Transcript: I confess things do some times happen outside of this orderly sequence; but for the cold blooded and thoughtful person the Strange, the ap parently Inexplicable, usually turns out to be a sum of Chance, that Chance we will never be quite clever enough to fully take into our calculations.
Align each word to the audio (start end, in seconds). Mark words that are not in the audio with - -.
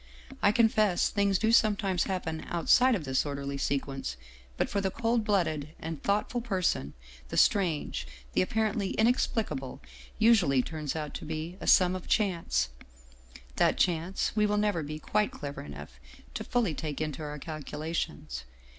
I 0.41 0.51
confess 0.51 1.11
things 1.11 1.37
do 1.37 1.51
some 1.51 1.75
times 1.75 2.05
happen 2.05 2.43
outside 2.49 2.95
of 2.95 3.03
this 3.05 3.23
orderly 3.23 3.59
sequence; 3.59 4.17
but 4.57 4.67
for 4.67 4.81
the 4.81 4.89
cold 4.89 5.23
blooded 5.23 5.75
and 5.79 6.01
thoughtful 6.01 6.41
person 6.41 6.95
the 7.29 7.37
Strange, 7.37 8.07
the 8.33 8.41
ap 8.41 8.49
parently 8.49 8.97
Inexplicable, 8.97 9.79
usually 10.17 10.63
turns 10.63 10.95
out 10.95 11.13
to 11.13 11.23
be 11.25 11.55
a 11.61 11.67
sum 11.67 11.95
of 11.95 12.07
Chance, 12.07 12.69
that 13.57 13.77
Chance 13.77 14.31
we 14.35 14.47
will 14.47 14.57
never 14.57 14.81
be 14.81 14.97
quite 14.97 15.29
clever 15.29 15.61
enough 15.61 15.99
to 16.33 16.43
fully 16.43 16.73
take 16.73 16.99
into 16.99 17.21
our 17.21 17.37
calculations. 17.37 18.45